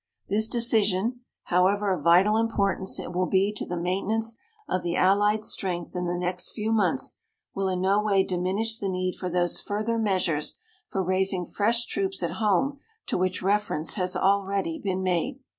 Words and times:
"This 0.29 0.47
decision, 0.47 1.19
however 1.43 1.91
of 1.93 2.03
vital 2.03 2.35
importance 2.37 2.97
it 2.99 3.13
will 3.13 3.27
be 3.27 3.53
to 3.53 3.67
the 3.67 3.77
maintenance 3.77 4.35
of 4.67 4.81
the 4.81 4.95
Allied 4.95 5.45
strength 5.45 5.95
in 5.95 6.07
the 6.07 6.17
next 6.17 6.53
few 6.53 6.71
months, 6.71 7.19
will 7.53 7.67
in 7.67 7.81
no 7.81 8.01
way 8.01 8.23
diminish 8.23 8.79
the 8.79 8.89
need 8.89 9.13
for 9.15 9.29
those 9.29 9.61
further 9.61 9.99
measures 9.99 10.55
for 10.87 11.03
raising 11.03 11.45
fresh 11.45 11.85
troops 11.85 12.23
at 12.23 12.31
home 12.41 12.79
to 13.05 13.15
which 13.15 13.43
reference 13.43 13.93
has 13.93 14.15
already 14.15 14.79
been 14.83 15.03
made. 15.03 15.39